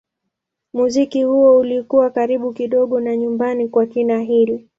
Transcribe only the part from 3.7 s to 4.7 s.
kina Hill.